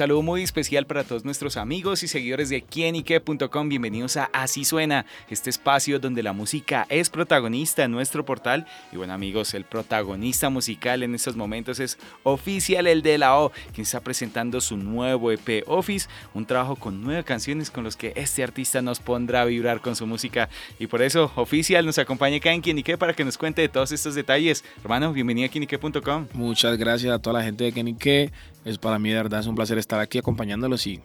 Saludo 0.00 0.22
muy 0.22 0.42
especial 0.42 0.86
para 0.86 1.04
todos 1.04 1.26
nuestros 1.26 1.58
amigos 1.58 2.02
y 2.02 2.08
seguidores 2.08 2.48
de 2.48 2.62
quienique.com. 2.62 3.68
Bienvenidos 3.68 4.16
a 4.16 4.30
Así 4.32 4.64
Suena, 4.64 5.04
este 5.28 5.50
espacio 5.50 5.98
donde 5.98 6.22
la 6.22 6.32
música 6.32 6.86
es 6.88 7.10
protagonista 7.10 7.84
en 7.84 7.90
nuestro 7.90 8.24
portal. 8.24 8.66
Y 8.92 8.96
bueno, 8.96 9.12
amigos, 9.12 9.52
el 9.52 9.66
protagonista 9.66 10.48
musical 10.48 11.02
en 11.02 11.14
estos 11.14 11.36
momentos 11.36 11.80
es 11.80 11.98
Oficial 12.22 12.86
el 12.86 13.02
de 13.02 13.18
la 13.18 13.38
O, 13.38 13.52
quien 13.74 13.82
está 13.82 14.00
presentando 14.00 14.62
su 14.62 14.78
nuevo 14.78 15.32
EP 15.32 15.64
Office, 15.66 16.08
un 16.32 16.46
trabajo 16.46 16.76
con 16.76 17.02
nueve 17.02 17.22
canciones 17.22 17.70
con 17.70 17.84
los 17.84 17.94
que 17.94 18.14
este 18.16 18.42
artista 18.42 18.80
nos 18.80 19.00
pondrá 19.00 19.42
a 19.42 19.44
vibrar 19.44 19.82
con 19.82 19.96
su 19.96 20.06
música. 20.06 20.48
Y 20.78 20.86
por 20.86 21.02
eso, 21.02 21.30
Oficial 21.36 21.84
nos 21.84 21.98
acompaña 21.98 22.38
acá 22.38 22.54
en 22.54 22.62
Quienique 22.62 22.96
para 22.96 23.12
que 23.12 23.26
nos 23.26 23.36
cuente 23.36 23.60
de 23.60 23.68
todos 23.68 23.92
estos 23.92 24.14
detalles. 24.14 24.64
Hermano, 24.82 25.12
bienvenido 25.12 25.46
a 25.46 25.50
quienique.com. 25.50 26.28
Muchas 26.32 26.78
gracias 26.78 27.12
a 27.12 27.18
toda 27.18 27.40
la 27.40 27.44
gente 27.44 27.64
de 27.64 27.72
Quienique. 27.72 28.32
Es 28.64 28.78
para 28.78 28.98
mí 28.98 29.08
de 29.08 29.16
verdad 29.16 29.40
es 29.40 29.46
un 29.46 29.54
placer 29.54 29.78
estar 29.78 30.00
aquí 30.00 30.18
acompañándolos 30.18 30.86
y 30.86 31.00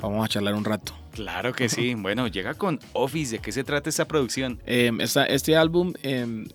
vamos 0.00 0.24
a 0.24 0.28
charlar 0.28 0.54
un 0.54 0.64
rato. 0.64 0.94
Claro 1.12 1.52
que 1.52 1.68
sí. 1.68 1.94
Bueno, 1.94 2.28
llega 2.28 2.54
con 2.54 2.80
Office. 2.92 3.32
¿De 3.32 3.38
qué 3.40 3.52
se 3.52 3.64
trata 3.64 3.88
esta 3.88 4.06
producción? 4.06 4.60
Em, 4.66 5.00
este 5.00 5.56
álbum 5.56 5.92
em, 6.02 6.46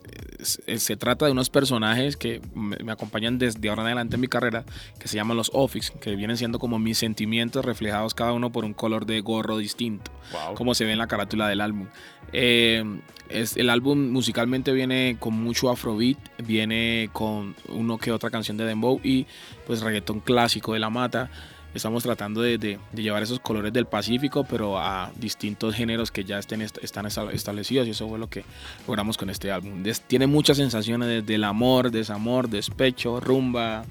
se, 0.42 0.96
trata 0.96 1.26
de 1.26 1.32
unos 1.32 1.50
personajes 1.50 2.18
que 2.18 2.42
me, 2.54 2.92
acompañan 2.92 3.38
desde 3.40 3.68
ahora 3.70 3.82
en 3.82 3.88
adelante 3.88 4.16
en 4.16 4.22
mi 4.22 4.28
carrera, 4.28 4.64
que 5.00 5.08
se 5.08 5.16
llaman 5.16 5.38
los 5.38 5.52
Office, 5.54 5.92
que 6.00 6.16
vienen 6.16 6.38
siendo 6.38 6.60
como 6.60 6.80
mis 6.80 6.98
sentimientos 6.98 7.66
reflejados 7.66 8.14
cada 8.14 8.34
uno 8.34 8.52
por 8.52 8.66
un 8.66 8.74
color 8.74 9.06
de 9.06 9.22
gorro 9.22 9.58
distinto, 9.58 10.12
como 10.56 10.76
se 10.76 10.86
ve 10.86 10.94
en 10.94 10.98
la 10.98 11.08
carátula 11.08 11.48
del 11.48 11.62
álbum. 11.62 11.88
Em, 12.32 13.02
es, 13.30 13.58
el 13.58 13.70
álbum 13.70 14.12
musicalmente 14.12 14.72
viene 14.72 15.18
con 15.20 15.34
mucho 15.34 15.70
afrobeat, 15.70 16.18
viene 16.40 17.10
con 17.14 17.56
uno 17.70 17.98
que 17.98 18.12
otra 18.12 18.30
canción 18.30 18.58
de 18.58 18.66
dembow 18.66 19.00
y 19.04 19.28
pues 19.66 19.82
reggaetón 19.82 20.20
clásico 20.20 20.33
de 20.34 20.80
la 20.80 20.90
mata. 20.90 21.30
Estamos 21.74 22.04
tratando 22.04 22.42
de, 22.42 22.80
llevar 22.94 23.24
esos 23.24 23.40
colores 23.40 23.74
del 23.74 23.88
Pacífico, 23.88 24.44
pero 24.44 24.78
a 24.78 25.12
distintos 25.16 25.74
géneros 25.74 26.12
que 26.12 26.24
ya 26.24 26.38
estén, 26.38 26.62
están 26.62 27.08
establecidos 27.08 27.88
y 27.88 27.92
eso 27.92 28.08
fue 28.08 28.20
lo 28.20 28.30
que 28.30 28.44
logramos 28.88 29.18
con 29.18 29.30
este 29.30 29.52
álbum. 29.52 29.84
tiene 30.06 30.28
muchas 30.28 30.58
sensaciones 30.58 31.26
del 31.26 31.44
amor, 31.44 31.90
desamor, 31.90 32.48
despecho, 32.48 33.20
rumba 33.20 33.86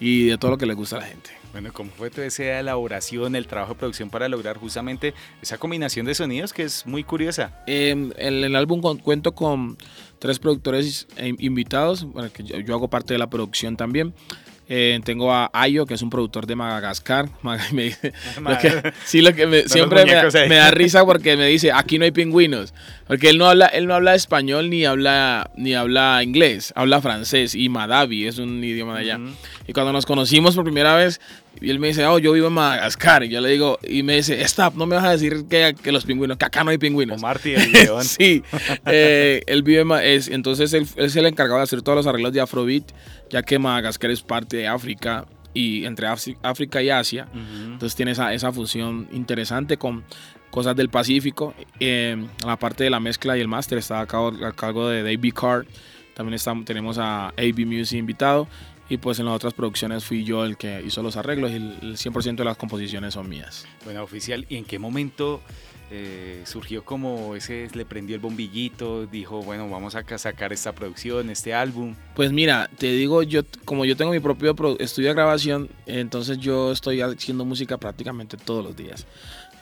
y 0.00 0.26
de 0.26 0.38
todo 0.38 0.52
lo 0.52 0.58
que 0.58 0.66
le 0.66 0.74
gusta 0.74 0.96
a 0.96 1.00
la 1.00 1.06
gente. 1.06 1.30
Bueno, 1.52 1.70
¿cómo 1.72 1.90
fue 1.90 2.08
toda 2.08 2.26
esa 2.26 2.58
elaboración, 2.58 3.36
el 3.36 3.46
trabajo 3.46 3.74
de 3.74 3.78
producción 3.78 4.08
para 4.08 4.26
lograr 4.26 4.56
justamente 4.56 5.12
esa 5.42 5.58
combinación 5.58 6.06
de 6.06 6.14
sonidos 6.14 6.52
que 6.54 6.62
es 6.62 6.86
muy 6.86 7.04
curiosa? 7.04 7.62
en 7.66 8.12
em, 8.16 8.44
el, 8.44 8.56
álbum 8.56 8.80
cuento 8.80 9.34
con 9.34 9.76
tres 10.18 10.38
productores 10.38 11.06
eh, 11.18 11.34
invitados, 11.38 12.04
bueno, 12.04 12.32
que 12.32 12.42
yo, 12.42 12.74
hago 12.74 12.88
parte 12.88 13.12
de 13.12 13.18
la 13.18 13.28
producción 13.28 13.76
también. 13.76 14.14
Eh, 14.68 15.00
tengo 15.04 15.32
a 15.32 15.50
Ayo, 15.52 15.86
que 15.86 15.94
es 15.94 16.02
un 16.02 16.10
productor 16.10 16.46
de 16.46 16.56
Madagascar. 16.56 17.28
sí, 19.04 19.20
lo 19.20 19.34
que 19.34 19.64
siempre 19.68 20.04
me, 20.04 20.54
da 20.56 20.70
risa 20.70 21.04
porque 21.06 21.36
me 21.36 21.46
dice, 21.46 21.72
aquí 21.72 21.98
no 21.98 22.04
hay 22.04 22.10
pingüinos. 22.10 22.72
Porque 23.06 23.30
él 23.30 23.38
no 23.38 23.48
habla, 23.48 23.66
él 23.66 23.86
no 23.86 23.94
habla 23.94 24.14
español 24.14 24.70
ni 24.70 24.84
habla, 24.84 25.50
ni 25.56 25.74
habla 25.74 26.22
inglés, 26.22 26.72
habla 26.76 27.02
francés 27.02 27.54
y 27.54 27.68
Madavi 27.68 28.26
es 28.26 28.38
un 28.38 28.62
idioma 28.62 28.94
de 28.94 29.00
allá. 29.00 29.20
Y 29.66 29.72
cuando 29.72 29.92
nos 29.92 30.06
conocimos 30.06 30.54
por 30.54 30.64
primera 30.64 30.96
vez, 30.96 31.20
y 31.60 31.70
él 31.70 31.78
me 31.78 31.88
dice, 31.88 32.04
oh, 32.06 32.18
yo 32.18 32.32
vivo 32.32 32.48
en 32.48 32.54
Madagascar. 32.54 33.22
Y 33.24 33.28
yo 33.28 33.40
le 33.40 33.50
digo, 33.50 33.78
y 33.86 34.02
me 34.02 34.16
dice, 34.16 34.40
stop, 34.42 34.74
no 34.74 34.86
me 34.86 34.96
vas 34.96 35.04
a 35.04 35.10
decir 35.10 35.44
que, 35.48 35.76
que 35.80 35.92
los 35.92 36.04
pingüinos, 36.04 36.36
que 36.36 36.44
acá 36.44 36.64
no 36.64 36.70
hay 36.70 36.78
pingüinos. 36.78 37.18
O 37.18 37.20
Marty, 37.20 37.54
el 37.54 37.72
león. 37.72 38.04
sí, 38.04 38.42
eh, 38.86 39.42
él 39.46 39.62
vive, 39.62 40.14
es, 40.14 40.28
entonces 40.28 40.72
él, 40.72 40.86
es 40.96 41.14
el 41.14 41.26
encargado 41.26 41.58
de 41.58 41.64
hacer 41.64 41.82
todos 41.82 41.96
los 41.96 42.06
arreglos 42.06 42.32
de 42.32 42.40
Afrobeat, 42.40 42.90
ya 43.32 43.42
que 43.42 43.58
Madagascar 43.58 44.10
es 44.10 44.22
parte 44.22 44.58
de 44.58 44.68
África 44.68 45.26
y 45.54 45.84
entre 45.86 46.06
África 46.06 46.82
y 46.82 46.90
Asia. 46.90 47.26
Entonces 47.34 47.96
tiene 47.96 48.12
esa, 48.12 48.32
esa 48.32 48.52
función 48.52 49.08
interesante 49.10 49.78
con 49.78 50.04
cosas 50.50 50.76
del 50.76 50.90
Pacífico. 50.90 51.54
Eh, 51.80 52.24
la 52.44 52.58
parte 52.58 52.84
de 52.84 52.90
la 52.90 53.00
mezcla 53.00 53.36
y 53.36 53.40
el 53.40 53.48
máster 53.48 53.78
está 53.78 54.00
a 54.00 54.06
cargo, 54.06 54.32
a 54.46 54.52
cargo 54.52 54.88
de 54.88 55.02
David 55.02 55.32
Card. 55.34 55.66
También 56.14 56.38
tenemos 56.64 56.98
a 56.98 57.28
AB 57.28 57.66
Music 57.66 57.98
invitado. 57.98 58.46
Y 58.90 58.98
pues 58.98 59.18
en 59.18 59.24
las 59.24 59.36
otras 59.36 59.54
producciones 59.54 60.04
fui 60.04 60.24
yo 60.24 60.44
el 60.44 60.58
que 60.58 60.82
hizo 60.86 61.02
los 61.02 61.16
arreglos 61.16 61.52
y 61.52 61.54
el 61.54 61.96
100% 61.96 62.36
de 62.36 62.44
las 62.44 62.58
composiciones 62.58 63.14
son 63.14 63.26
mías. 63.26 63.66
Bueno, 63.84 64.02
oficial, 64.02 64.44
¿y 64.50 64.56
en 64.56 64.66
qué 64.66 64.78
momento 64.78 65.40
eh, 65.94 66.40
surgió 66.46 66.86
como 66.86 67.36
ese, 67.36 67.68
le 67.74 67.84
prendió 67.84 68.16
el 68.16 68.22
bombillito, 68.22 69.04
dijo, 69.04 69.42
bueno, 69.42 69.68
vamos 69.68 69.94
a 69.94 70.02
sacar 70.16 70.50
esta 70.50 70.72
producción, 70.72 71.28
este 71.28 71.52
álbum? 71.52 71.94
Pues 72.14 72.32
mira, 72.32 72.70
te 72.78 72.92
digo, 72.92 73.22
yo 73.22 73.42
como 73.66 73.84
yo 73.84 73.94
tengo 73.94 74.10
mi 74.10 74.18
propio 74.18 74.56
estudio 74.78 75.08
de 75.10 75.14
grabación, 75.14 75.68
entonces 75.84 76.38
yo 76.38 76.72
estoy 76.72 77.02
haciendo 77.02 77.44
música 77.44 77.76
prácticamente 77.76 78.38
todos 78.38 78.64
los 78.64 78.74
días. 78.74 79.06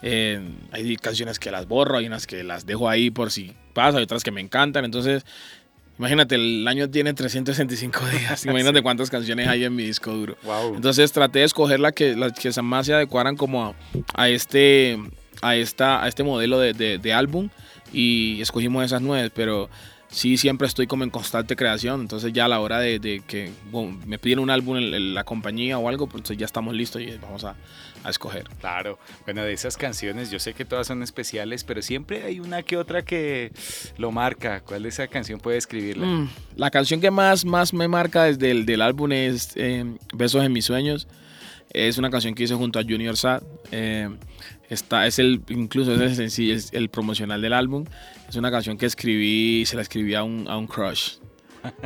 Eh, 0.03 0.41
hay 0.71 0.95
canciones 0.95 1.37
que 1.37 1.51
las 1.51 1.67
borro, 1.67 1.97
hay 1.97 2.07
unas 2.07 2.25
que 2.25 2.45
las 2.45 2.65
dejo 2.65 2.87
ahí 2.87 3.11
por 3.11 3.29
si 3.29 3.53
pasa, 3.73 3.97
hay 3.97 4.05
otras 4.05 4.23
que 4.23 4.31
me 4.31 4.39
encantan, 4.39 4.85
entonces 4.85 5.25
Imagínate, 5.99 6.33
el 6.33 6.67
año 6.67 6.89
tiene 6.89 7.13
365 7.13 7.99
días. 8.07 8.45
Imagínate 8.45 8.81
cuántas 8.81 9.11
canciones 9.11 9.47
hay 9.47 9.65
en 9.65 9.75
mi 9.75 9.83
disco 9.83 10.11
duro. 10.11 10.35
Entonces 10.73 11.11
traté 11.11 11.39
de 11.39 11.45
escoger 11.45 11.79
las 11.79 11.93
que, 11.93 12.15
las 12.15 12.33
que 12.33 12.49
más 12.63 12.87
se 12.87 12.95
adecuaran 12.95 13.37
como 13.37 13.75
a, 14.15 14.29
este, 14.29 14.97
a, 15.41 15.55
esta, 15.55 16.03
a 16.03 16.07
este 16.07 16.23
modelo 16.23 16.59
de, 16.59 16.73
de, 16.73 17.13
álbum 17.13 17.49
y 17.91 18.41
escogimos 18.41 18.85
esas 18.85 19.01
nueve, 19.01 19.31
pero 19.33 19.69
sí 20.09 20.37
siempre 20.37 20.67
estoy 20.67 20.87
como 20.87 21.03
en 21.03 21.09
constante 21.09 21.55
creación, 21.55 22.01
entonces 22.01 22.33
ya 22.33 22.45
a 22.45 22.47
la 22.47 22.59
hora 22.59 22.79
de, 22.79 23.21
que 23.25 23.51
me 24.05 24.19
piden 24.19 24.39
un 24.39 24.49
álbum 24.49 24.77
en, 24.77 25.13
la 25.13 25.23
compañía 25.23 25.77
o 25.77 25.87
algo, 25.87 26.07
pues 26.07 26.23
ya 26.37 26.45
estamos 26.45 26.73
listos 26.75 27.01
y 27.01 27.17
vamos 27.17 27.43
a, 27.43 27.55
a 28.03 28.09
escoger. 28.09 28.47
Claro, 28.59 28.99
bueno, 29.25 29.43
de 29.43 29.53
esas 29.53 29.77
canciones 29.77 30.31
yo 30.31 30.39
sé 30.39 30.53
que 30.53 30.65
todas 30.65 30.87
son 30.87 31.03
especiales, 31.03 31.63
pero 31.63 31.81
siempre 31.81 32.23
hay 32.23 32.39
una 32.39 32.63
que 32.63 32.77
otra 32.77 33.03
que 33.03 33.51
lo 33.97 34.11
marca. 34.11 34.61
¿Cuál 34.61 34.83
de 34.83 34.89
esa 34.89 35.07
canción 35.07 35.39
puede 35.39 35.57
escribirla? 35.57 36.05
Mm, 36.05 36.29
la 36.55 36.71
canción 36.71 37.01
que 37.01 37.11
más, 37.11 37.45
más 37.45 37.73
me 37.73 37.87
marca 37.87 38.23
desde 38.25 38.51
el 38.51 38.65
del 38.65 38.81
álbum 38.81 39.11
es 39.11 39.53
eh, 39.55 39.85
Besos 40.13 40.43
en 40.43 40.51
mis 40.51 40.65
sueños. 40.65 41.07
Es 41.73 41.97
una 41.97 42.09
canción 42.09 42.35
que 42.35 42.43
hice 42.43 42.55
junto 42.55 42.79
a 42.79 42.83
Junior 42.83 43.15
Sad. 43.15 43.43
Eh, 43.71 44.09
está, 44.69 45.07
es 45.07 45.19
el, 45.19 45.41
incluso 45.49 45.93
es 45.93 46.01
el 46.01 46.15
sencillo, 46.15 46.53
es 46.55 46.73
el 46.73 46.89
promocional 46.89 47.41
del 47.41 47.53
álbum. 47.53 47.85
Es 48.27 48.35
una 48.35 48.51
canción 48.51 48.77
que 48.77 48.85
escribí, 48.85 49.65
se 49.65 49.75
la 49.75 49.81
escribí 49.81 50.15
a 50.15 50.23
un, 50.23 50.47
a 50.49 50.57
un 50.57 50.67
crush. 50.67 51.13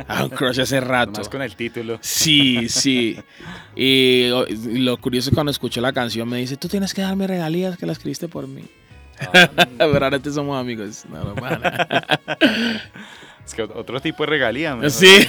A 0.08 0.24
un 0.24 0.30
crush 0.30 0.60
hace 0.60 0.80
rato. 0.80 1.18
Más 1.18 1.28
con 1.28 1.42
el 1.42 1.54
título. 1.54 1.98
Sí, 2.00 2.68
sí. 2.68 3.16
Y, 3.74 4.28
lo 4.78 4.96
curioso 4.98 5.30
es 5.30 5.34
cuando 5.34 5.50
escuché 5.50 5.80
la 5.80 5.92
canción 5.92 6.28
me 6.28 6.38
dice, 6.38 6.56
tú 6.56 6.68
tienes 6.68 6.94
que 6.94 7.02
darme 7.02 7.26
regalías 7.26 7.76
que 7.76 7.86
la 7.86 7.92
escribiste 7.92 8.28
por 8.28 8.48
mí. 8.48 8.62
Ah. 9.20 9.50
Pero 9.78 10.04
ahora 10.04 10.18
te 10.18 10.32
somos 10.32 10.58
amigos. 10.58 11.04
No, 11.08 11.22
no, 11.22 11.34
Es 13.46 13.54
que 13.54 13.62
otro 13.62 14.00
tipo 14.00 14.24
de 14.24 14.30
regalía. 14.30 14.76
Sí. 14.90 15.06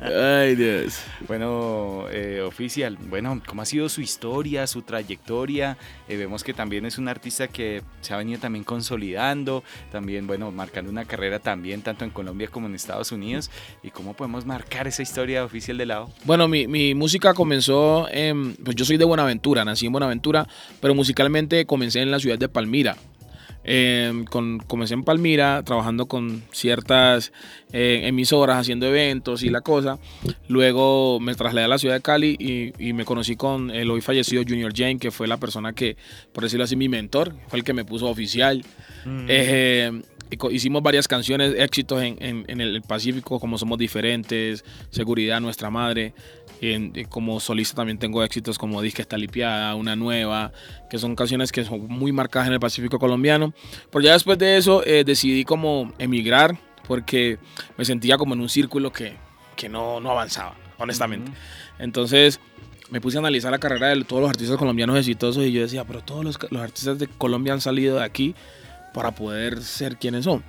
Ay, 0.00 0.54
Dios. 0.54 1.00
Bueno, 1.26 2.04
eh, 2.10 2.42
oficial, 2.46 2.98
bueno, 3.08 3.40
¿cómo 3.46 3.62
ha 3.62 3.64
sido 3.64 3.88
su 3.88 4.02
historia, 4.02 4.66
su 4.66 4.82
trayectoria? 4.82 5.78
Eh, 6.08 6.16
vemos 6.16 6.44
que 6.44 6.52
también 6.52 6.84
es 6.84 6.98
un 6.98 7.08
artista 7.08 7.48
que 7.48 7.82
se 8.02 8.12
ha 8.12 8.18
venido 8.18 8.38
también 8.38 8.64
consolidando, 8.64 9.64
también, 9.90 10.26
bueno, 10.26 10.52
marcando 10.52 10.90
una 10.90 11.06
carrera 11.06 11.38
también, 11.38 11.80
tanto 11.80 12.04
en 12.04 12.10
Colombia 12.10 12.48
como 12.48 12.66
en 12.66 12.74
Estados 12.74 13.12
Unidos. 13.12 13.50
¿Y 13.82 13.90
cómo 13.90 14.12
podemos 14.12 14.44
marcar 14.44 14.86
esa 14.86 15.02
historia 15.02 15.42
oficial 15.42 15.78
de 15.78 15.86
lado? 15.86 16.10
Bueno, 16.24 16.48
mi, 16.48 16.66
mi 16.66 16.94
música 16.94 17.32
comenzó, 17.32 18.08
en, 18.10 18.56
pues 18.56 18.76
yo 18.76 18.84
soy 18.84 18.98
de 18.98 19.06
Buenaventura, 19.06 19.64
nací 19.64 19.86
en 19.86 19.92
Buenaventura, 19.92 20.46
pero 20.82 20.94
musicalmente 20.94 21.64
comencé 21.64 22.02
en 22.02 22.10
la 22.10 22.18
ciudad 22.18 22.38
de 22.38 22.50
Palmira. 22.50 22.98
Em, 23.68 24.24
con, 24.24 24.58
comencé 24.60 24.94
en 24.94 25.02
Palmira 25.02 25.64
trabajando 25.64 26.06
con 26.06 26.44
ciertas 26.52 27.32
eh, 27.72 28.02
emisoras, 28.04 28.58
haciendo 28.58 28.86
eventos 28.86 29.42
y 29.42 29.50
la 29.50 29.60
cosa. 29.60 29.98
Luego 30.46 31.18
me 31.18 31.34
trasladé 31.34 31.64
a 31.64 31.68
la 31.68 31.78
ciudad 31.78 31.96
de 31.96 32.00
Cali 32.00 32.36
y, 32.38 32.92
me 32.92 33.04
conocí 33.04 33.34
con 33.34 33.72
el 33.72 33.90
hoy 33.90 34.00
fallecido 34.02 34.44
Junior 34.46 34.72
Jane, 34.72 34.98
que 34.98 35.10
fue 35.10 35.26
la 35.26 35.38
persona 35.38 35.72
que, 35.72 35.96
por 36.32 36.44
decirlo 36.44 36.62
así, 36.62 36.76
mi 36.76 36.88
mentor, 36.88 37.34
fue 37.48 37.58
el 37.58 37.64
que 37.64 37.72
me 37.72 37.84
puso 37.84 38.06
oficial. 38.08 38.64
Mm. 39.04 39.26
Eh, 39.28 40.02
hicimos 40.50 40.82
varias 40.82 41.06
canciones, 41.08 41.54
éxitos 41.56 42.02
en, 42.02 42.16
en, 42.20 42.60
el 42.60 42.82
Pacífico, 42.82 43.38
como 43.38 43.58
Somos 43.58 43.78
Diferentes, 43.78 44.64
Seguridad, 44.90 45.40
Nuestra 45.40 45.70
Madre. 45.70 46.14
Y 46.60 47.04
como 47.04 47.38
solista 47.38 47.76
también 47.76 47.98
tengo 47.98 48.22
éxitos 48.24 48.58
como 48.58 48.80
Disque 48.80 49.02
está 49.02 49.18
lipiada, 49.18 49.74
Una 49.74 49.94
Nueva, 49.94 50.52
que 50.88 50.98
son 50.98 51.14
canciones 51.14 51.52
que 51.52 51.64
son 51.64 51.86
muy 51.86 52.12
marcadas 52.12 52.48
en 52.48 52.54
el 52.54 52.60
Pacífico 52.60 52.98
colombiano. 52.98 53.52
Pero 53.90 54.02
ya 54.02 54.12
después 54.12 54.38
de 54.38 54.56
eso 54.56 54.84
eh, 54.86 55.04
decidí 55.04 55.44
como 55.44 55.92
emigrar 55.98 56.58
porque 56.86 57.38
me 57.76 57.84
sentía 57.84 58.16
como 58.16 58.34
en 58.34 58.40
un 58.40 58.48
círculo 58.48 58.92
que, 58.92 59.16
que 59.54 59.68
no, 59.68 60.00
no 60.00 60.10
avanzaba. 60.10 60.56
honestamente. 60.78 61.30
Entonces 61.78 62.40
me 62.90 63.00
puse 63.00 63.18
a 63.18 63.20
analizar 63.20 63.50
la 63.50 63.58
carrera 63.58 63.88
de 63.88 64.04
todos 64.04 64.22
los 64.22 64.30
artistas 64.30 64.56
colombianos 64.56 64.96
exitosos 64.96 65.44
y 65.44 65.52
yo 65.52 65.60
decía, 65.62 65.84
pero 65.84 66.02
todos 66.02 66.24
los, 66.24 66.38
los 66.50 66.62
artistas 66.62 66.98
de 66.98 67.08
Colombia 67.08 67.52
han 67.52 67.60
salido 67.60 67.96
de 67.96 68.04
aquí 68.04 68.34
para 68.96 69.10
poder 69.10 69.62
ser 69.62 69.98
quienes 69.98 70.24
son. 70.24 70.42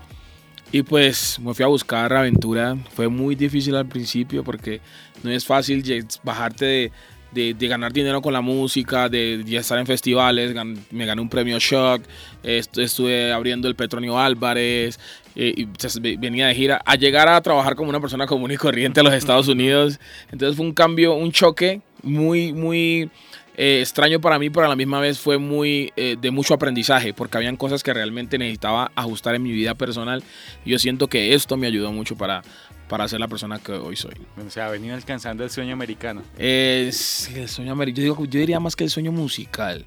Y 0.72 0.82
pues 0.82 1.38
me 1.40 1.54
fui 1.54 1.66
a 1.66 1.68
buscar 1.68 2.14
aventura. 2.14 2.78
Fue 2.94 3.10
muy 3.10 3.36
difícil 3.36 3.76
al 3.76 3.88
principio 3.88 4.42
porque 4.42 4.80
no 5.22 5.30
es 5.30 5.46
fácil 5.46 5.84
bajarte 6.24 6.92
de, 7.34 7.54
de, 7.54 7.68
ganar 7.68 7.92
dinero 7.92 8.22
con 8.22 8.32
la 8.32 8.40
música, 8.40 9.10
de, 9.10 9.44
de 9.44 9.58
estar 9.58 9.78
en 9.78 9.86
festivales. 9.86 10.56
me 10.92 11.06
gané 11.06 11.22
un 11.22 11.28
premio 11.28 11.60
Shock, 11.60 12.04
estuve 12.42 13.34
abriendo 13.34 13.68
el 13.68 13.76
Petronio 13.76 14.18
Álvarez, 14.18 14.98
eh, 15.36 15.54
y 15.58 16.16
venía 16.16 16.48
de 16.48 16.56
gira, 16.56 16.82
a 16.86 16.96
llegar 16.96 17.28
a 17.28 17.42
trabajar 17.42 17.76
como 17.76 17.90
una 17.90 18.00
persona 18.00 18.28
común 18.28 18.52
y 18.52 18.58
corriente 18.58 19.02
a 19.02 19.04
los 19.04 19.14
Estados 19.14 19.50
Unidos. 19.50 20.00
Entonces 20.32 20.56
fue 20.56 20.66
un 20.66 20.74
cambio, 20.74 21.16
un 21.16 21.34
choque 21.34 21.82
muy, 22.02 22.54
muy 22.54 23.10
eh, 23.58 23.82
extraño 23.82 24.22
para 24.22 24.38
mí, 24.38 24.52
pero 24.52 24.68
a 24.68 24.70
la 24.70 24.76
misma 24.76 25.00
vez 25.00 25.20
fue 25.20 25.40
muy 25.40 25.92
eh, 25.96 26.16
de 26.20 26.30
mucho 26.30 26.54
aprendizaje, 26.54 27.14
porque 27.14 27.38
habían 27.38 27.58
cosas 27.58 27.82
que 27.82 27.92
realmente 27.92 28.38
necesitaba 28.38 28.92
ajustar 28.94 29.34
en 29.34 29.42
mi 29.42 29.52
vida 29.52 29.74
personal. 29.74 30.24
Y 30.64 30.70
yo 30.70 30.80
siento 30.80 31.08
que 31.08 31.34
esto 31.34 31.58
me 31.58 31.66
ayudó 31.66 31.92
mucho 31.92 32.16
para, 32.16 32.44
para 32.88 33.08
ser 33.08 33.20
la 33.20 33.28
persona 33.28 33.58
que 33.58 33.72
hoy 33.72 33.96
soy. 33.96 34.14
O 34.46 34.50
sea, 34.52 34.70
venido 34.70 34.94
alcanzando 34.94 35.44
el 35.44 35.50
sueño 35.50 35.74
americano. 35.74 36.22
Es 36.38 37.32
el 37.36 37.50
sueño 37.50 37.72
americano. 37.72 38.06
Yo, 38.06 38.26
yo, 38.26 38.40
diría 38.40 38.60
más 38.60 38.76
que 38.76 38.84
el 38.84 38.92
sueño 38.92 39.12
musical, 39.12 39.86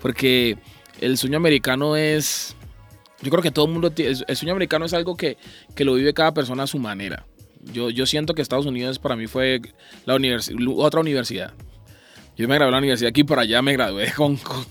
porque 0.00 0.56
el 1.00 1.18
sueño 1.18 1.36
americano 1.36 1.96
es... 1.96 2.54
Yo 3.22 3.30
creo 3.30 3.42
que 3.42 3.50
todo 3.50 3.66
el 3.66 3.72
mundo... 3.72 3.92
El 3.96 4.36
sueño 4.36 4.52
americano 4.52 4.84
es 4.84 4.94
algo 4.94 5.16
que, 5.16 5.36
que 5.74 5.84
lo 5.84 5.94
vive 5.94 6.14
cada 6.14 6.32
persona 6.32 6.62
a 6.62 6.66
su 6.68 6.78
manera. 6.78 7.26
Yo, 7.72 7.90
yo 7.90 8.06
siento 8.06 8.34
que 8.34 8.40
Estados 8.40 8.66
Unidos 8.66 9.00
para 9.00 9.16
mí 9.16 9.26
fue 9.26 9.60
la 10.06 10.16
otra 10.76 11.00
universidad. 11.00 11.52
Yo 12.40 12.48
me 12.48 12.54
gradué 12.54 12.68
en 12.68 12.72
la 12.72 12.78
universidad 12.78 13.10
aquí, 13.10 13.22
por 13.22 13.38
allá 13.38 13.60
me 13.60 13.74
gradué 13.74 14.12
con, 14.16 14.36
con, 14.38 14.64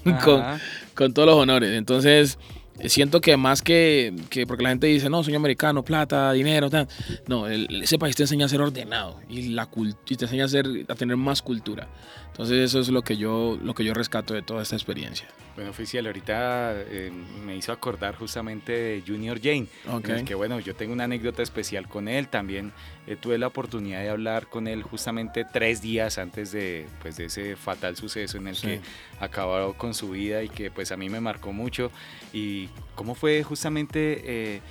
con, 0.95 1.13
todos 1.13 1.27
los 1.27 1.35
honores. 1.35 1.77
Entonces, 1.77 2.39
siento 2.87 3.21
que 3.21 3.37
más 3.37 3.61
que, 3.61 4.11
que, 4.31 4.47
porque 4.47 4.63
la 4.63 4.69
gente 4.69 4.87
dice, 4.87 5.07
no, 5.07 5.23
sueño 5.23 5.37
americano, 5.37 5.83
plata, 5.83 6.31
dinero, 6.31 6.71
tal. 6.71 6.87
No, 7.27 7.47
ese 7.47 7.99
país 7.99 8.15
te 8.15 8.23
enseña 8.23 8.47
a 8.47 8.49
ser 8.49 8.61
ordenado 8.61 9.19
y, 9.29 9.49
la 9.49 9.69
y 10.07 10.15
te 10.15 10.25
enseña 10.25 10.45
a, 10.45 10.47
ser, 10.47 10.65
a 10.87 10.95
tener 10.95 11.15
más 11.15 11.43
cultura. 11.43 11.87
Entonces 12.31 12.57
eso 12.57 12.79
es 12.79 12.89
lo 12.89 13.03
que 13.03 13.17
yo, 13.17 13.59
lo 13.61 13.75
que 13.75 13.83
yo 13.83 13.93
rescato 13.93 14.33
de 14.33 14.41
toda 14.41 14.63
esta 14.63 14.75
experiencia. 14.75 15.27
Bueno, 15.55 15.71
oficial, 15.71 16.07
ahorita 16.07 16.71
eh, 16.73 17.11
me 17.45 17.55
hizo 17.57 17.73
acordar 17.73 18.15
justamente 18.15 18.71
de 18.71 19.03
Junior 19.05 19.39
Jane, 19.43 19.67
okay. 19.91 20.23
que 20.23 20.33
bueno, 20.33 20.59
yo 20.59 20.73
tengo 20.73 20.93
una 20.93 21.03
anécdota 21.03 21.43
especial 21.43 21.89
con 21.89 22.07
él, 22.07 22.29
también 22.29 22.71
eh, 23.09 23.15
tuve 23.15 23.39
la 23.39 23.47
oportunidad 23.47 24.01
de 24.01 24.09
hablar 24.09 24.45
con 24.45 24.67
él 24.67 24.83
justamente 24.83 25.43
tres 25.43 25.81
días 25.81 26.19
antes 26.19 26.51
de, 26.51 26.85
pues, 27.01 27.17
de 27.17 27.25
ese 27.25 27.55
fatal 27.55 27.95
suceso 27.95 28.37
en 28.37 28.47
el 28.47 28.55
que 28.55 28.81
acabó 29.19 29.73
con 29.73 29.95
su 29.95 30.11
vida 30.11 30.43
y 30.43 30.49
que 30.49 30.69
pues 30.69 30.91
a 30.91 30.97
mí 30.97 31.09
me 31.09 31.19
marcó 31.19 31.51
mucho. 31.51 31.91
¿Y 32.33 32.69
cómo 32.93 33.15
fue 33.15 33.41
justamente... 33.41 34.21
Eh, 34.25 34.61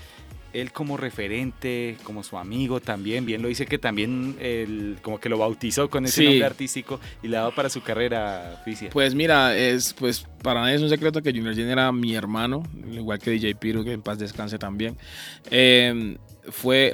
él 0.54 0.72
como 0.72 0.96
referente, 0.96 1.98
como 2.04 2.22
su 2.22 2.38
amigo 2.38 2.80
también, 2.80 3.26
bien 3.26 3.42
lo 3.42 3.48
dice 3.48 3.66
que 3.66 3.76
también 3.76 4.34
él, 4.40 4.96
como 5.02 5.20
que 5.20 5.28
lo 5.28 5.36
bautizó 5.36 5.90
con 5.90 6.06
ese 6.06 6.24
nombre 6.24 6.46
artístico 6.46 6.98
y 7.22 7.28
le 7.28 7.36
daba 7.36 7.54
para 7.54 7.68
su 7.68 7.82
carrera 7.82 8.56
oficial. 8.58 8.90
Pues 8.90 9.14
mira, 9.14 9.54
es 9.54 9.92
pues 9.92 10.26
para 10.42 10.62
nadie 10.62 10.76
es 10.76 10.82
un 10.82 10.88
secreto 10.88 11.22
que 11.22 11.32
Junior 11.32 11.54
Jane 11.54 11.70
era 11.70 11.92
mi 11.92 12.14
hermano, 12.14 12.62
igual 12.90 13.18
que 13.18 13.30
DJ 13.32 13.56
Piro, 13.56 13.84
que 13.84 13.92
en 13.92 14.00
paz 14.00 14.18
descanse 14.18 14.58
también. 14.58 14.96
Em, 15.50 16.16
fue 16.50 16.92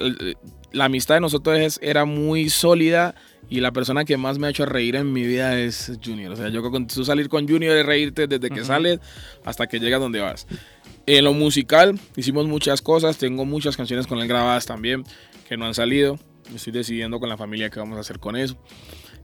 la 0.75 0.87
amistad 0.87 1.15
de 1.15 1.21
nosotros 1.21 1.79
era 1.81 2.05
muy 2.05 2.51
sólida 2.51 3.15
y 3.49 3.61
la 3.61 3.73
persona 3.73 4.05
que 4.05 4.17
más 4.17 4.39
me 4.39 4.49
ha 4.49 4.51
hecho 4.51 4.67
reír 4.67 4.97
en 4.97 5.13
mi 5.13 5.23
vida 5.23 5.59
es 5.59 5.93
Junior. 6.05 6.33
O 6.33 6.37
sea, 6.37 6.49
yo 6.49 6.69
con 6.71 6.87
tú 6.87 7.05
salir 7.05 7.29
con 7.29 7.49
Junior 7.49 7.77
es 7.77 7.87
reírte 7.87 8.27
desde 8.27 8.51
que 8.51 8.65
sales 8.65 8.99
hasta 9.45 9.67
que 9.69 9.79
llegas 9.79 10.01
donde 10.01 10.21
vas. 10.21 10.47
En 11.07 11.25
lo 11.25 11.33
musical 11.33 11.99
hicimos 12.17 12.47
muchas 12.47 12.83
cosas, 12.83 13.19
tengo 13.19 13.45
muchas 13.45 13.77
canciones 13.77 14.07
con 14.07 14.19
él 14.19 14.27
grabadas 14.27 14.67
también 14.67 15.05
que 15.49 15.57
no 15.57 15.67
han 15.67 15.75
salido. 15.75 16.19
Estoy 16.55 16.73
decidiendo 16.73 17.21
con 17.21 17.29
la 17.29 17.37
familia 17.37 17.71
qué 17.71 17.79
vamos 17.79 17.97
a 17.97 18.01
hacer 18.01 18.19
con 18.19 18.37
eso. 18.37 18.57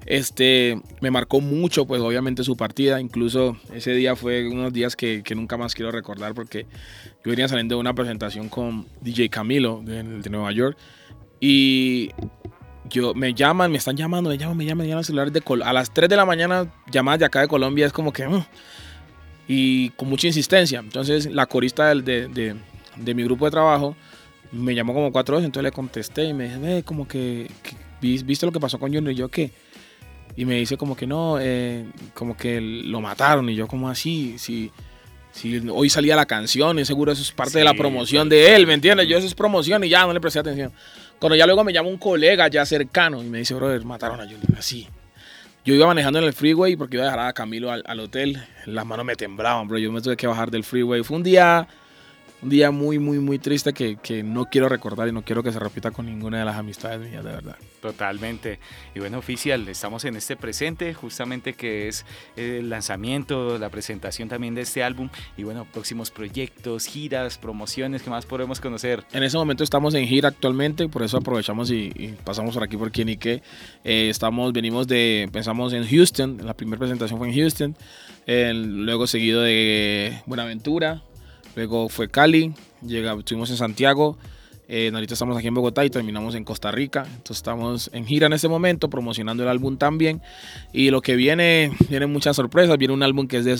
Este, 0.07 0.81
me 1.01 1.11
marcó 1.11 1.41
mucho, 1.41 1.85
pues 1.87 2.01
obviamente 2.01 2.45
su 2.45 2.57
partida. 2.57 3.01
Incluso 3.01 3.57
ese 3.75 3.93
día 3.93 4.15
fue 4.15 4.47
unos 4.47 4.73
días 4.73 4.95
que, 4.95 5.23
que 5.25 5.35
nunca 5.35 5.57
más 5.57 5.75
quiero 5.75 5.91
recordar 5.91 6.35
porque 6.35 6.67
yo 7.25 7.31
venía 7.31 7.49
saliendo 7.49 7.75
de 7.75 7.81
una 7.81 7.95
presentación 7.95 8.49
con 8.49 8.87
DJ 9.01 9.29
Camilo 9.29 9.83
de, 9.85 10.03
de 10.03 10.31
Nueva 10.31 10.53
York 10.53 10.79
y 11.41 12.11
yo 12.91 13.15
me 13.15 13.33
llaman, 13.33 13.71
me 13.71 13.79
están 13.79 13.97
llamando, 13.97 14.31
me 14.31 14.37
llaman, 14.37 14.57
me 14.57 14.65
llaman, 14.65 14.85
me 14.85 14.89
llaman 14.89 14.99
al 14.99 15.05
celular 15.05 15.33
de 15.33 15.43
a 15.65 15.73
las 15.73 15.93
3 15.93 16.09
de 16.09 16.17
la 16.17 16.27
mañana 16.27 16.71
llamadas 16.91 17.21
de 17.21 17.25
acá 17.25 17.41
de 17.41 17.49
Colombia 17.49 17.87
es 17.87 17.93
como 17.93 18.13
que 18.13 18.29
mm, 18.29 18.45
y 19.49 19.91
con 19.91 20.09
mucha 20.09 20.27
insistencia. 20.27 20.81
Entonces 20.81 21.27
la 21.27 21.47
corista 21.47 21.95
de, 21.95 22.29
de, 22.29 22.57
de, 22.97 23.15
mi 23.15 23.25
grupo 23.25 23.47
de 23.47 23.51
trabajo 23.51 23.97
me 24.53 24.75
llamó 24.75 24.93
como 24.95 25.11
cuatro 25.13 25.37
veces, 25.37 25.47
entonces 25.47 25.65
le 25.65 25.73
contesté 25.73 26.25
y 26.25 26.35
me 26.35 26.45
dice, 26.45 26.59
ve, 26.59 26.83
como 26.85 27.09
que, 27.09 27.51
¿viste 28.01 28.47
lo 28.47 28.53
que 28.53 28.61
pasó 28.61 28.79
con 28.79 28.93
Junior? 28.93 29.13
Y 29.13 29.17
yo, 29.17 29.29
¿qué? 29.29 29.51
Y 30.37 30.45
me 30.45 30.55
dice 30.55 30.77
como 30.77 30.97
que 30.97 31.07
no, 31.07 31.39
eh, 31.41 31.85
como 32.15 32.37
que 32.37 32.61
lo 32.61 33.01
mataron 33.01 33.49
y 33.49 33.55
yo 33.55 33.67
como 33.67 33.89
así, 33.89 34.37
si, 34.39 34.71
si 35.33 35.59
hoy 35.69 35.91
salía 35.91 36.15
la 36.15 36.27
canción 36.27 36.79
y 36.79 36.85
seguro 36.85 37.11
eso 37.11 37.23
es 37.23 37.33
parte 37.33 37.59
de 37.59 37.65
la 37.65 37.75
promoción 37.75 38.29
de 38.29 38.55
él, 38.55 38.67
¿me 38.67 38.75
entiendes? 38.75 39.09
Yo 39.09 39.19
eso 39.19 39.27
es 39.27 39.35
promoción 39.35 39.83
y 39.83 39.89
ya 39.89 40.07
no 40.07 40.13
le 40.13 40.21
presté 40.21 40.39
atención. 40.39 40.73
Cuando 41.21 41.37
ya 41.37 41.47
luego 41.47 41.63
me 41.63 41.73
llama 41.73 41.91
un 41.91 41.99
colega 41.99 42.49
ya 42.49 42.65
cercano 42.65 43.23
y 43.23 43.27
me 43.27 43.39
dice, 43.39 43.55
brother, 43.55 43.85
mataron 43.85 44.21
a 44.21 44.25
Junior, 44.25 44.59
así. 44.59 44.89
Yo 45.67 45.75
iba 45.75 45.87
manejando 45.87 46.19
en 46.19 46.25
el 46.25 46.33
freeway 46.33 46.77
porque 46.77 46.97
iba 46.97 47.05
a 47.05 47.11
dejar 47.11 47.29
a 47.29 47.33
Camilo 47.35 47.71
al, 47.71 47.83
al, 47.87 48.01
hotel. 48.01 48.43
Las 48.65 48.87
manos 48.87 49.05
me 49.05 49.15
temblaban, 49.15 49.69
bro. 49.69 49.77
Yo 49.77 49.93
me 49.93 50.01
tuve 50.01 50.17
que 50.17 50.27
bajar 50.27 50.51
del 50.51 50.65
freeway. 50.65 51.03
Fue 51.03 51.19
un 51.19 51.23
día 51.23 51.69
un 52.43 52.49
día 52.49 52.71
muy, 52.71 52.99
muy, 52.99 53.19
muy 53.19 53.39
triste 53.39 53.73
que, 53.73 53.97
que, 53.97 54.23
no 54.23 54.47
quiero 54.47 54.69
recordar 54.69 55.09
y 55.09 55.13
no 55.13 55.23
quiero 55.23 55.43
que 55.43 55.53
se 55.53 55.59
repita 55.59 55.91
con 55.91 56.07
ninguna 56.07 56.39
de 56.39 56.45
las 56.45 56.57
amistades 56.57 57.01
mías, 57.01 57.25
de 57.25 57.31
verdad. 57.33 57.57
Totalmente. 57.81 58.59
Y 58.95 59.01
bueno, 59.01 59.19
oficial, 59.19 59.69
estamos 59.69 60.05
en 60.05 60.17
este 60.17 60.37
presente, 60.37 60.95
justamente 60.95 61.55
que 61.55 61.89
es 61.89 62.05
el 62.37 62.71
lanzamiento, 62.71 63.59
la 63.59 63.69
presentación 63.69 64.29
también 64.29 64.55
de 64.55 64.63
este 64.63 64.83
álbum 64.83 65.09
y 65.37 65.45
bueno, 65.45 65.67
próximos 65.71 66.11
proyectos, 66.11 66.87
giras, 66.87 67.39
promociones, 67.39 68.03
¿qué 68.03 68.11
más 68.11 68.27
podemos 68.27 68.61
conocer? 68.61 69.05
En 69.13 69.23
ese 69.23 69.37
momento 69.37 69.65
estamos 69.65 69.95
en 69.95 70.07
gira 70.07 70.29
actualmente, 70.29 70.89
por 70.89 71.03
eso 71.03 71.19
aprovechamos 71.19 71.71
y, 71.71 71.91
pasamos 72.25 72.55
por 72.55 72.63
aquí 72.63 72.77
por 72.77 72.91
quien 72.91 73.09
y 73.09 73.17
qué. 73.17 73.43
Eh, 73.85 74.09
estamos, 74.11 74.53
venimos 74.53 74.87
de, 74.87 75.29
pensamos 75.33 75.73
en 75.73 75.87
Houston, 75.87 76.39
la 76.45 76.55
primera 76.55 76.79
presentación 76.79 77.19
fue 77.19 77.29
en 77.29 77.35
Houston, 77.35 77.77
luego 78.27 79.07
seguido 79.07 79.43
de 79.43 80.21
Buenaventura, 80.27 81.03
Luego 81.57 81.89
fue 81.89 82.09
Cali, 82.09 82.55
llega, 82.87 83.15
estuvimos 83.15 83.51
en 83.51 83.57
Santiago, 83.57 84.17
eh, 84.73 84.89
ahorita 84.95 85.15
estamos 85.15 85.37
aquí 85.37 85.49
en 85.49 85.55
Bogotá 85.55 85.85
y 85.85 85.91
terminamos 85.91 86.37
en 86.37 86.45
Costa 86.45 86.71
Rica. 86.71 87.03
Entonces 87.05 87.39
estamos 87.39 87.91
en 87.93 88.07
gira 88.07 88.29
en 88.29 88.35
este 88.35 88.47
momento, 88.47 88.89
promocionando 88.89 89.43
el 89.43 89.49
álbum 89.49 89.77
también. 89.77 90.23
Y 90.73 90.91
lo 90.91 91.03
que 91.03 91.17
viene, 91.17 91.73
vienen 91.89 92.13
muchas 92.13 92.37
sorpresas. 92.37 92.79
Viene 92.79 92.95
un 92.95 93.03
álbum 93.03 93.27
que 93.27 93.39
es 93.39 93.45
de 93.45 93.59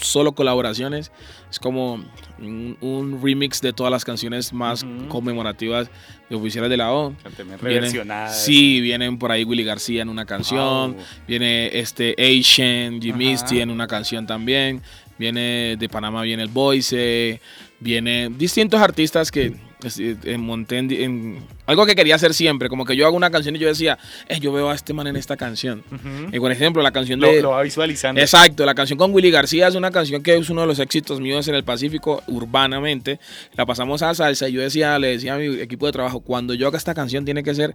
solo 0.00 0.32
colaboraciones. 0.32 1.12
Es 1.50 1.58
como 1.58 2.02
un, 2.38 3.20
remix 3.22 3.60
de 3.60 3.74
todas 3.74 3.90
las 3.90 4.06
canciones 4.06 4.54
más 4.54 4.86
conmemorativas 5.08 5.90
de 6.30 6.36
oficiales 6.36 6.70
de 6.70 6.78
la 6.78 6.90
O. 6.90 7.14
Vienen, 7.62 7.92
sí, 8.30 8.80
vienen 8.80 9.18
por 9.18 9.32
ahí 9.32 9.44
Willy 9.44 9.62
García 9.62 10.00
en 10.00 10.08
una 10.08 10.24
canción. 10.24 10.96
Viene 11.28 11.78
este 11.78 12.14
Asian, 12.18 13.02
Jimmy 13.02 13.36
en 13.50 13.70
una 13.70 13.86
canción 13.86 14.26
también. 14.26 14.80
Viene 15.18 15.76
de 15.78 15.88
Panamá, 15.88 16.22
viene 16.22 16.42
el 16.42 16.48
Boise, 16.48 17.40
viene 17.80 18.28
distintos 18.30 18.80
artistas 18.80 19.30
que 19.30 19.54
eh, 19.98 20.16
en 20.24 20.40
monté 20.40 20.78
en, 20.78 21.44
algo 21.66 21.84
que 21.84 21.94
quería 21.94 22.14
hacer 22.14 22.32
siempre, 22.32 22.68
como 22.68 22.84
que 22.84 22.96
yo 22.96 23.06
hago 23.06 23.16
una 23.16 23.30
canción 23.30 23.54
y 23.56 23.58
yo 23.58 23.68
decía, 23.68 23.98
eh, 24.28 24.40
yo 24.40 24.52
veo 24.52 24.70
a 24.70 24.74
este 24.74 24.92
man 24.92 25.06
en 25.06 25.16
esta 25.16 25.36
canción. 25.36 25.84
Y 26.32 26.40
por 26.40 26.50
ejemplo, 26.50 26.82
la 26.82 26.92
canción 26.92 27.20
de... 27.20 27.42
Lo, 27.42 27.50
va 27.50 27.62
visualizando. 27.62 28.20
Exacto, 28.20 28.64
la 28.64 28.74
canción 28.74 28.98
con 28.98 29.12
Willy 29.12 29.30
García 29.30 29.68
es 29.68 29.74
una 29.74 29.90
canción 29.90 30.22
que 30.22 30.34
es 30.36 30.50
uno 30.50 30.62
de 30.62 30.66
los 30.66 30.78
éxitos 30.78 31.20
míos 31.20 31.46
en 31.48 31.54
el 31.54 31.64
Pacífico 31.64 32.22
urbanamente. 32.26 33.20
La 33.54 33.66
pasamos 33.66 34.02
a 34.02 34.14
salsa 34.14 34.48
y 34.48 34.52
yo 34.52 34.62
decía, 34.62 34.98
le 34.98 35.08
decía 35.08 35.34
a 35.34 35.38
mi 35.38 35.60
equipo 35.60 35.86
de 35.86 35.92
trabajo, 35.92 36.20
cuando 36.20 36.54
yo 36.54 36.68
haga 36.68 36.78
esta 36.78 36.94
canción 36.94 37.24
tiene 37.24 37.42
que 37.42 37.54
ser 37.54 37.74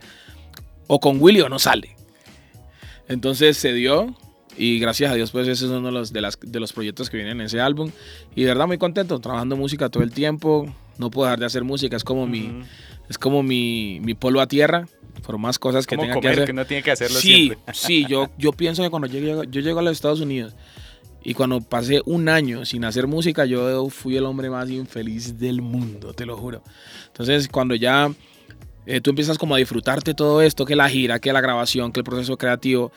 o 0.88 1.00
con 1.00 1.22
Willy 1.22 1.42
o 1.42 1.50
no 1.50 1.60
sale. 1.60 1.96
Entonces 3.08 3.58
se 3.58 3.74
dio, 3.74 4.16
y 4.58 4.80
gracias 4.80 5.12
a 5.12 5.16
Dios, 5.16 5.32
pues 5.32 5.48
ese 5.48 5.66
es 5.66 5.72
uno 5.72 5.88
de 5.88 5.92
los, 5.92 6.14
de, 6.14 6.22
las, 6.22 6.40
de 6.42 6.60
los 6.60 6.74
proyectos 6.74 7.10
que 7.10 7.18
vienen 7.18 7.40
en 7.40 7.46
ese 7.46 7.60
álbum. 7.60 7.92
Y 8.36 8.42
de 8.42 8.48
verdad 8.48 8.68
muy 8.68 8.78
contento, 8.78 9.20
trabajando 9.20 9.56
música 9.56 9.90
todo 9.90 10.04
el 10.04 10.12
tiempo. 10.12 10.74
No 10.98 11.10
puedo 11.10 11.26
dejar 11.26 11.40
de 11.40 11.46
hacer 11.46 11.64
música, 11.64 11.96
es 11.96 12.04
como 12.04 12.28
mi, 12.28 12.64
es 13.10 13.18
como 13.18 13.44
mi, 13.44 14.00
mi 14.02 14.14
polo 14.14 14.42
a 14.42 14.48
tierra. 14.48 14.88
Por 15.26 15.38
más 15.38 15.60
cosas 15.60 15.86
que 15.86 15.98
tenga 15.98 16.20
que 16.20 16.28
hacer. 16.30 16.46
que 16.46 16.54
no 16.54 16.66
tiene 16.66 16.82
que 16.82 16.92
hacerlo 16.92 17.20
sí, 17.20 17.28
siempre. 17.28 17.58
Sí, 17.74 18.06
yo, 18.08 18.30
yo 18.38 18.54
pienso 18.54 18.82
que 18.82 18.90
cuando 18.90 19.08
llegué, 19.08 19.48
yo 19.50 19.62
llego 19.62 19.80
a 19.80 19.82
los 19.82 19.92
Estados 19.92 20.22
Unidos 20.22 20.56
y 21.24 21.34
cuando 21.34 21.62
pasé 21.62 22.02
un 22.06 22.30
año 22.30 22.66
sin 22.66 22.84
hacer 22.84 23.08
música, 23.08 23.46
yo 23.46 23.90
fui 23.90 24.18
el 24.18 24.26
hombre 24.26 24.50
más 24.50 24.70
infeliz 24.70 25.38
del 25.38 25.62
mundo, 25.62 26.14
te 26.14 26.26
lo 26.26 26.36
juro. 26.36 26.64
Entonces, 27.08 27.48
cuando 27.48 27.76
ya 27.76 28.12
eh, 28.88 29.02
tú 29.02 29.12
empiezas 29.12 29.38
como 29.38 29.54
a 29.54 29.60
disfrutarte 29.60 30.14
todo 30.14 30.42
esto, 30.42 30.66
que 30.66 30.76
la 30.76 30.90
gira, 30.90 31.20
que 31.20 31.32
la 31.32 31.42
grabación, 31.42 31.92
que 31.92 32.00
el 32.00 32.04
proceso 32.04 32.38
creativo, 32.38 32.92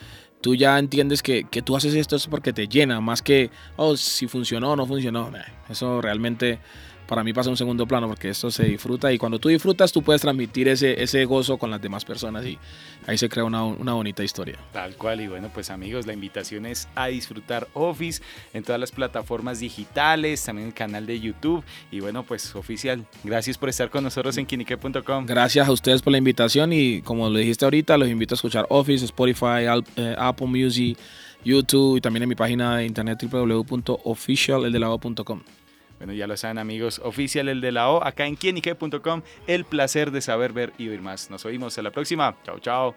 tú 0.45 0.53
ya 0.53 0.77
entiendes 0.77 1.23
que, 1.23 1.45
que 1.45 1.63
tú 1.63 1.75
haces 1.75 1.95
esto 1.95 2.15
es 2.15 2.27
porque 2.27 2.53
te 2.53 2.67
llena, 2.67 3.01
más 3.01 3.23
que, 3.23 3.49
oh, 3.77 3.97
si 3.97 4.27
funcionó 4.27 4.73
o 4.73 4.75
no 4.75 4.85
funcionó. 4.85 5.31
Eso 5.67 6.03
realmente 6.03 6.59
para 7.07 7.23
mí 7.23 7.33
pasa 7.33 7.49
un 7.49 7.57
segundo 7.57 7.85
plano 7.85 8.07
porque 8.07 8.29
esto 8.29 8.51
se 8.51 8.65
disfruta 8.65 9.11
y 9.11 9.17
cuando 9.17 9.39
tú 9.39 9.49
disfrutas 9.49 9.91
tú 9.91 10.01
puedes 10.01 10.21
transmitir 10.21 10.67
ese, 10.67 11.01
ese 11.01 11.25
gozo 11.25 11.57
con 11.57 11.71
las 11.71 11.81
demás 11.81 12.05
personas 12.05 12.45
y 12.45 12.57
ahí 13.05 13.17
se 13.17 13.29
crea 13.29 13.43
una, 13.43 13.63
una, 13.63 13.93
bonita 13.93 14.23
historia. 14.23 14.57
Tal 14.71 14.95
cual 14.95 15.21
y 15.21 15.27
bueno 15.27 15.49
pues 15.53 15.69
amigos 15.69 16.05
la 16.05 16.13
invitación 16.13 16.65
es 16.65 16.87
a 16.95 17.07
disfrutar 17.07 17.67
Office 17.73 18.21
en 18.53 18.63
todas 18.63 18.79
las 18.79 18.91
plataformas 18.91 19.59
digitales, 19.59 20.43
también 20.43 20.69
el 20.69 20.73
canal 20.73 21.05
de 21.05 21.19
YouTube 21.19 21.63
y 21.91 21.99
bueno 21.99 22.23
pues 22.23 22.55
oficial, 22.55 23.05
gracias 23.23 23.57
por 23.57 23.69
estar 23.69 23.89
con 23.89 24.03
nosotros 24.03 24.37
en 24.37 24.45
quinique.com. 24.45 25.25
Gracias 25.25 25.67
a 25.67 25.71
ustedes 25.71 26.01
por 26.01 26.11
la 26.11 26.17
invitación 26.17 26.73
y 26.73 27.01
como 27.01 27.29
lo 27.29 27.37
dijiste 27.37 27.65
ahorita 27.65 27.97
los 27.97 28.09
invito 28.09 28.33
a 28.33 28.37
escuchar 28.37 28.65
Office, 28.69 29.05
Spotify, 29.05 29.65
eh, 29.95 30.15
Apple 30.17 30.47
Music, 30.47 30.97
YouTube 31.43 31.97
y 31.97 32.01
también 32.01 32.23
en 32.23 32.29
mi 32.29 32.35
página 32.35 32.77
de 32.77 32.85
internet 32.85 33.21
www.officialeldelado.com. 33.21 35.64
Bueno, 35.97 36.13
ya 36.13 36.27
lo 36.27 36.35
saben 36.35 36.57
amigos, 36.57 36.99
oficial 37.03 37.47
el 37.49 37.61
de 37.61 37.71
la 37.71 37.89
O, 37.89 38.03
acá 38.03 38.25
en 38.25 38.35
quienique.com, 38.35 39.21
el 39.47 39.65
placer 39.65 40.11
de 40.11 40.21
saber, 40.21 40.53
ver 40.53 40.73
y 40.77 40.89
oír 40.89 41.01
más. 41.01 41.29
Nos 41.29 41.45
oímos 41.45 41.77
en 41.77 41.85
la 41.85 41.91
próxima. 41.91 42.35
Chao, 42.43 42.59
chao. 42.59 42.95